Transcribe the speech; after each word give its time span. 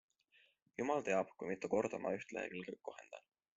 Jumal 0.79 1.03
teab, 1.09 1.29
kui 1.37 1.51
mitu 1.51 1.71
korda 1.75 2.01
ma 2.07 2.17
üht 2.21 2.35
lehekülge 2.39 2.77
kohendan. 2.91 3.31